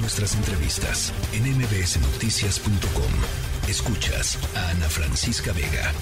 [0.00, 3.68] Nuestras entrevistas en mbsnoticias.com.
[3.68, 5.92] Escuchas a Ana Francisca Vega.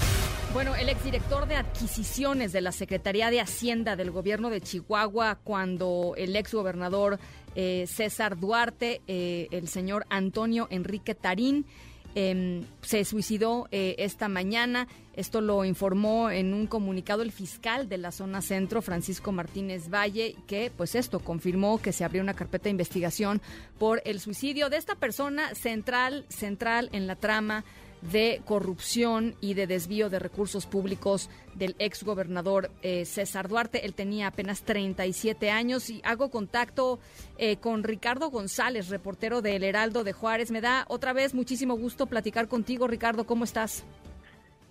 [0.53, 6.13] Bueno, el exdirector de adquisiciones de la Secretaría de Hacienda del gobierno de Chihuahua, cuando
[6.15, 7.17] el exgobernador
[7.55, 11.65] eh, César Duarte, eh, el señor Antonio Enrique Tarín,
[12.19, 14.87] Em, se suicidó eh, esta mañana.
[15.13, 20.35] Esto lo informó en un comunicado el fiscal de la zona centro, Francisco Martínez Valle,
[20.47, 23.39] que pues esto confirmó que se abrió una carpeta de investigación
[23.77, 27.63] por el suicidio de esta persona central, central en la trama
[28.01, 33.85] de corrupción y de desvío de recursos públicos del ex gobernador eh, César Duarte.
[33.85, 36.99] Él tenía apenas 37 años y hago contacto
[37.37, 40.51] eh, con Ricardo González, reportero del Heraldo de Juárez.
[40.51, 43.25] Me da otra vez muchísimo gusto platicar contigo, Ricardo.
[43.25, 43.85] ¿Cómo estás?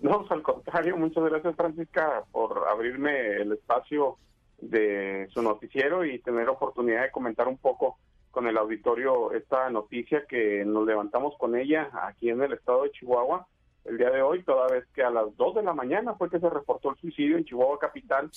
[0.01, 4.17] No, al contrario, muchas gracias Francisca por abrirme el espacio
[4.59, 7.97] de su noticiero y tener oportunidad de comentar un poco
[8.31, 12.91] con el auditorio esta noticia que nos levantamos con ella aquí en el estado de
[12.91, 13.47] Chihuahua
[13.87, 16.39] el día de hoy, toda vez que a las 2 de la mañana fue que
[16.39, 18.29] se reportó el suicidio en Chihuahua Capital,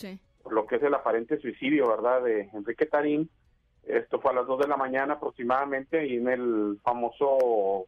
[0.42, 3.28] por lo que es el aparente suicidio, ¿verdad?, de Enrique Tarín.
[3.84, 7.86] Esto fue a las 2 de la mañana aproximadamente y en el famoso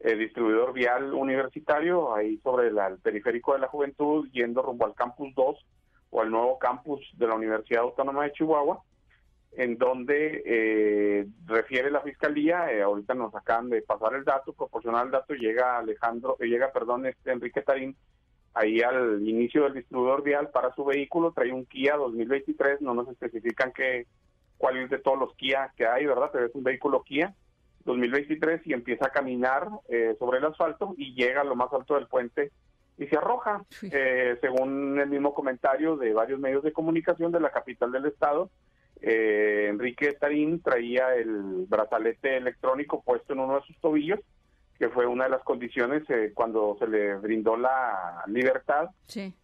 [0.00, 5.34] eh, distribuidor vial universitario, ahí sobre el periférico de la juventud, yendo rumbo al campus
[5.34, 5.66] 2
[6.10, 8.82] o al nuevo campus de la Universidad Autónoma de Chihuahua
[9.52, 15.06] en donde eh, refiere la fiscalía, eh, ahorita nos acaban de pasar el dato, proporcionar
[15.06, 17.96] el dato, llega Alejandro, eh, llega, perdón, este Enrique Tarín
[18.54, 23.08] ahí al inicio del distribuidor vial para su vehículo, trae un Kia 2023, no nos
[23.08, 24.06] especifican qué,
[24.56, 26.30] cuál es de todos los Kia que hay, ¿verdad?
[26.32, 27.34] Pero es un vehículo Kia
[27.84, 29.68] 2023 y empieza a caminar
[30.18, 32.50] sobre el asfalto y llega a lo más alto del puente
[32.98, 33.64] y se arroja,
[34.40, 38.50] según el mismo comentario de varios medios de comunicación de la capital del estado,
[39.00, 44.20] eh, Enrique Tarín traía el brazalete electrónico puesto en uno de sus tobillos,
[44.78, 48.90] que fue una de las condiciones eh, cuando se le brindó la libertad.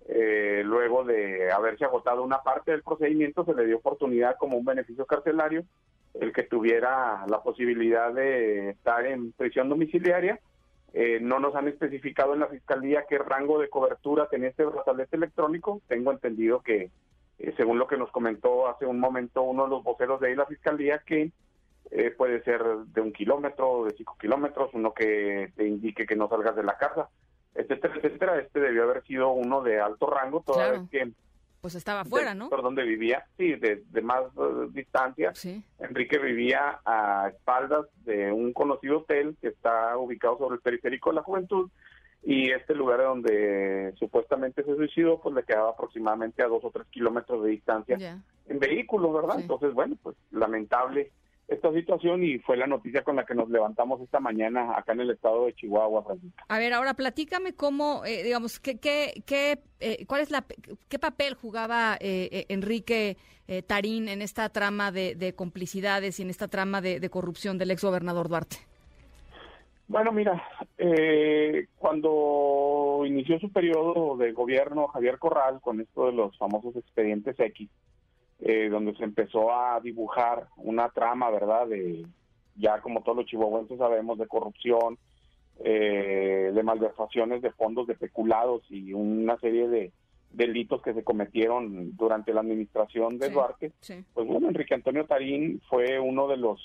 [0.08, 4.64] Eh, luego de haberse agotado una parte del procedimiento, se le dio oportunidad como un
[4.64, 5.64] beneficio carcelario
[6.14, 10.39] el que tuviera la posibilidad de estar en prisión domiciliaria.
[11.20, 15.80] no nos han especificado en la fiscalía qué rango de cobertura tenía este brazalete electrónico.
[15.89, 16.90] Tengo entendido que
[17.44, 20.34] eh, según lo que nos comentó hace un momento uno de los voceros de ahí
[20.34, 21.30] la fiscalía, que
[21.90, 26.28] eh, puede ser de un kilómetro, de cinco kilómetros, uno que te indique que no
[26.28, 27.08] salgas de la casa,
[27.55, 28.38] etcétera, etcétera.
[28.40, 31.12] Este debió haber sido uno de alto rango, toda vez que
[31.60, 32.50] pues estaba afuera, ¿no?
[32.50, 35.32] Por donde vivía, sí, de, más eh, distancia.
[35.78, 41.16] Enrique vivía a espaldas de un conocido hotel que está ubicado sobre el periférico de
[41.16, 41.70] la juventud
[42.24, 46.86] y este lugar donde supuestamente se suicidó, pues le quedaba aproximadamente a dos o tres
[46.90, 49.40] kilómetros de distancia en vehículo, ¿verdad?
[49.40, 51.11] Entonces, bueno, pues lamentable
[51.48, 55.01] esta situación y fue la noticia con la que nos levantamos esta mañana acá en
[55.01, 56.02] el estado de Chihuahua,
[56.48, 60.46] A ver, ahora platícame cómo, eh, digamos, qué, qué, qué eh, cuál es la,
[60.89, 63.18] qué papel jugaba eh, Enrique
[63.67, 67.85] Tarín en esta trama de, complicidades y en esta trama de, de corrupción del ex
[67.85, 68.56] gobernador Duarte.
[69.86, 70.42] Bueno, mira,
[70.78, 77.39] eh, cuando inició su periodo de gobierno Javier Corral con esto de los famosos expedientes
[77.39, 77.68] X,
[78.40, 81.68] eh, donde se empezó a dibujar una trama, ¿verdad?
[81.68, 82.06] De
[82.56, 84.96] ya como todos los chihuahuenses sabemos de corrupción,
[85.62, 89.92] eh, de malversaciones de fondos de peculados y una serie de
[90.30, 93.73] delitos que se cometieron durante la administración de Duarte.
[94.14, 96.61] Pues bueno, Enrique Antonio Tarín fue uno de los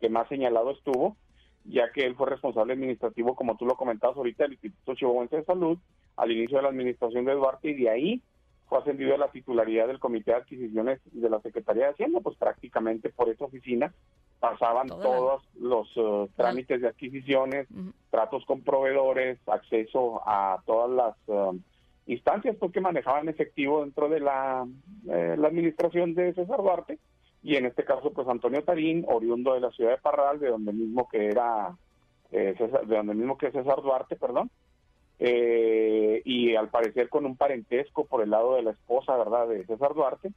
[0.00, 1.16] que más señalado estuvo
[1.64, 5.44] ya que él fue responsable administrativo, como tú lo comentabas ahorita, del Instituto Chihuahuense de
[5.44, 5.78] Salud,
[6.16, 8.22] al inicio de la administración de Duarte, y de ahí
[8.68, 12.36] fue ascendido a la titularidad del Comité de Adquisiciones de la Secretaría de Hacienda, pues
[12.36, 13.92] prácticamente por esa oficina
[14.40, 17.66] pasaban todos los uh, trámites de adquisiciones,
[18.10, 21.58] tratos con proveedores, acceso a todas las uh,
[22.06, 24.66] instancias pues, que manejaban efectivo dentro de la,
[25.08, 26.98] eh, la administración de César Duarte
[27.44, 30.72] y en este caso pues Antonio Tarín, oriundo de la ciudad de Parral, de donde
[30.72, 31.76] mismo que era
[32.32, 34.50] eh, de donde mismo que César Duarte, perdón,
[35.18, 39.64] eh, y al parecer con un parentesco por el lado de la esposa, ¿verdad?, de
[39.66, 40.32] César Duarte,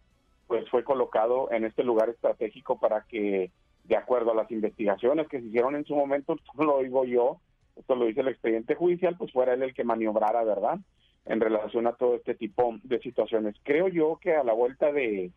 [0.47, 3.51] pues fue colocado en este lugar estratégico para que,
[3.85, 7.39] de acuerdo a las investigaciones que se hicieron en su momento, esto lo digo yo,
[7.77, 10.77] esto lo dice el expediente judicial, pues fuera él el que maniobrara, ¿verdad?,
[11.25, 13.55] en relación a todo este tipo de situaciones.
[13.63, 15.31] Creo yo que a la vuelta de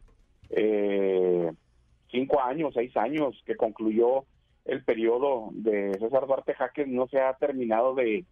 [0.50, 1.52] eh,
[2.10, 4.24] cinco años, seis años que concluyó
[4.64, 8.24] el periodo de César Duarte Jaques, no se ha terminado de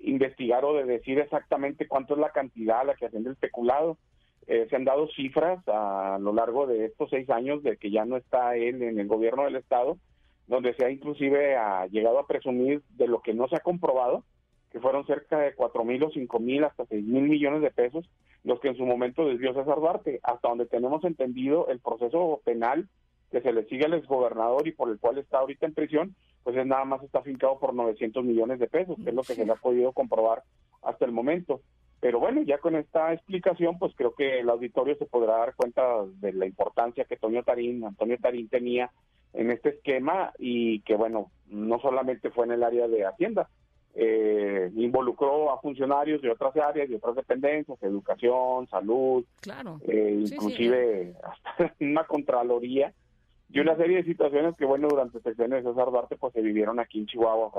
[0.00, 3.98] investigar o de decir exactamente cuánto es la cantidad a la que asciende el peculado.
[4.46, 8.04] Eh, se han dado cifras a lo largo de estos seis años de que ya
[8.04, 9.98] no está él en el gobierno del Estado,
[10.46, 14.22] donde se ha inclusive ha llegado a presumir de lo que no se ha comprobado,
[14.70, 18.08] que fueron cerca de cuatro mil o cinco mil hasta seis mil millones de pesos,
[18.44, 22.88] los que en su momento desvió César Duarte, hasta donde tenemos entendido el proceso penal
[23.30, 26.56] que se le sigue al exgobernador y por el cual está ahorita en prisión, pues
[26.56, 29.44] es nada más está fincado por 900 millones de pesos, que es lo que se
[29.44, 30.42] le ha podido comprobar
[30.82, 31.60] hasta el momento.
[32.00, 35.82] Pero bueno, ya con esta explicación, pues creo que el auditorio se podrá dar cuenta
[36.20, 38.90] de la importancia que Antonio Tarín, Antonio Tarín tenía
[39.32, 43.48] en este esquema y que bueno, no solamente fue en el área de Hacienda,
[43.94, 49.80] eh, involucró a funcionarios de otras áreas, de otras dependencias, educación, salud, claro.
[49.88, 52.92] Eh, inclusive hasta una contraloría
[53.48, 56.40] y una serie de situaciones que, bueno, durante el sexenio de César Duarte, pues se
[56.40, 57.50] vivieron aquí en Chihuahua.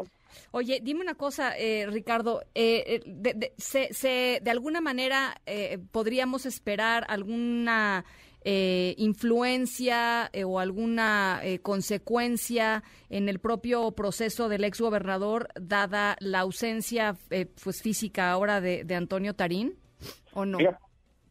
[0.52, 6.46] Oye, dime una cosa, eh, Ricardo, eh, de, de, se, de alguna manera eh, podríamos
[6.46, 8.04] esperar alguna
[8.50, 16.16] eh, influencia eh, o alguna eh, consecuencia en el propio proceso del ex gobernador, dada
[16.20, 17.18] la ausencia
[17.64, 19.76] pues física ahora de, de Antonio Tarín,
[20.34, 20.60] o no?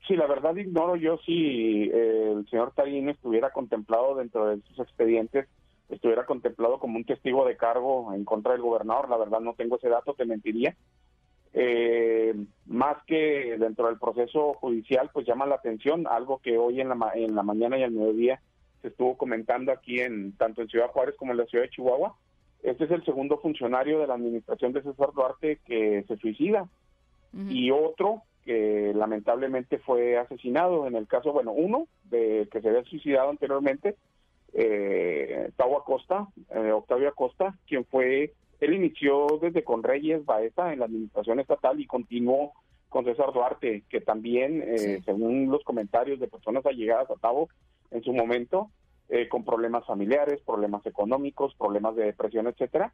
[0.06, 4.78] Sí, la verdad ignoro yo si eh, el señor Tarín estuviera contemplado dentro de sus
[4.78, 5.48] expedientes,
[5.88, 9.08] estuviera contemplado como un testigo de cargo en contra del gobernador.
[9.08, 10.76] La verdad no tengo ese dato, te mentiría.
[11.54, 12.34] Eh,
[12.66, 17.12] más que dentro del proceso judicial, pues llama la atención algo que hoy en la,
[17.14, 18.40] en la mañana y al mediodía
[18.82, 22.14] se estuvo comentando aquí en tanto en Ciudad Juárez como en la ciudad de Chihuahua.
[22.62, 26.68] Este es el segundo funcionario de la administración de César Duarte que se suicida.
[27.50, 30.86] Y otro que lamentablemente fue asesinado.
[30.86, 33.96] En el caso, bueno, uno de que se había suicidado anteriormente,
[34.54, 40.78] eh, Tau Acosta, eh, Octavio Acosta, quien fue, él inició desde con Reyes Baeza en
[40.78, 42.52] la administración estatal y continuó
[42.88, 47.48] con César Duarte, que también, eh, según los comentarios de personas allegadas a Tavo
[47.90, 48.70] en su momento,
[49.08, 52.92] eh, con problemas familiares, problemas económicos, problemas de depresión, etcétera.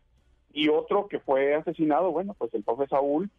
[0.52, 3.30] Y otro que fue asesinado, bueno, pues el profe Saúl,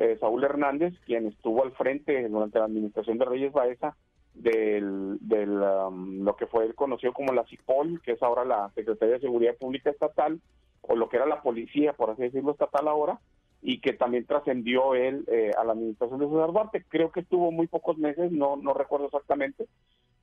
[0.00, 3.94] eh, Saúl Hernández, quien estuvo al frente durante la administración de Reyes Baeza
[4.32, 9.16] del, del um, lo que fue conocido como la CIPOL, que es ahora la Secretaría
[9.16, 10.40] de Seguridad Pública Estatal,
[10.80, 13.20] o lo que era la policía, por así decirlo, estatal ahora,
[13.60, 16.84] y que también trascendió él eh, a la administración de César Duarte.
[16.88, 19.66] Creo que estuvo muy pocos meses, no, no recuerdo exactamente,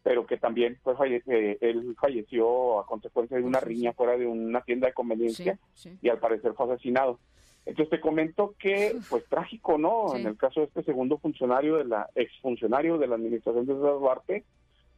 [0.01, 0.97] pero que también pues,
[1.27, 5.59] eh, él falleció a consecuencia de una riña fuera de una tienda de conveniencia
[6.01, 7.19] y al parecer fue asesinado.
[7.67, 10.15] Entonces te comento que, pues trágico, ¿no?
[10.15, 13.99] En el caso de este segundo funcionario, de la exfuncionario de la administración de César
[13.99, 14.45] Duarte,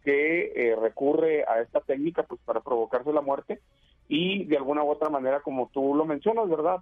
[0.03, 3.59] que eh, recurre a esta técnica pues para provocarse la muerte
[4.07, 6.77] y de alguna u otra manera, como tú lo mencionas, ¿verdad?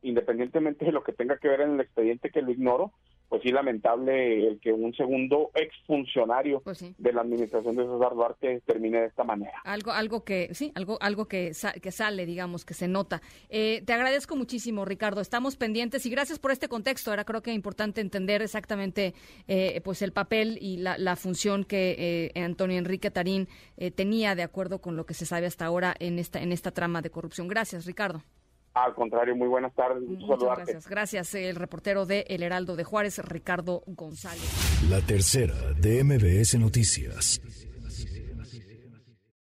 [0.00, 2.92] Independientemente de lo que tenga que ver en el expediente, que lo ignoro,
[3.28, 8.60] pues sí lamentable el que un segundo exfuncionario pues de la administración de César Duarte
[8.66, 9.60] termine de esta manera.
[9.64, 11.52] Algo, algo que sí, algo, algo que,
[11.82, 13.20] que sale, digamos, que se nota.
[13.48, 15.20] Eh, te agradezco muchísimo, Ricardo.
[15.20, 17.10] Estamos pendientes y gracias por este contexto.
[17.10, 19.14] Ahora creo que es importante entender exactamente,
[19.48, 23.48] eh, pues el papel y la, la función que eh, Antonio Enrique Tarín
[23.94, 27.02] tenía de acuerdo con lo que se sabe hasta ahora en esta en esta trama
[27.02, 27.48] de corrupción.
[27.48, 28.22] Gracias, Ricardo.
[28.76, 30.02] Al contrario, muy buenas tardes.
[30.02, 30.86] Muchas gracias.
[30.86, 34.44] Gracias, el reportero de El Heraldo de Juárez, Ricardo González.
[34.90, 37.40] La tercera de MBS Noticias.